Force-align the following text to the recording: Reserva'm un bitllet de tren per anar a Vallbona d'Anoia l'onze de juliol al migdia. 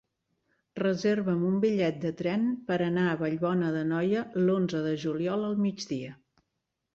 Reserva'm 0.77 1.43
un 1.49 1.59
bitllet 1.65 1.99
de 2.05 2.11
tren 2.21 2.47
per 2.71 2.77
anar 2.85 3.03
a 3.11 3.19
Vallbona 3.19 3.69
d'Anoia 3.77 4.25
l'onze 4.47 4.83
de 4.89 4.95
juliol 5.05 5.47
al 5.51 5.63
migdia. 5.69 6.17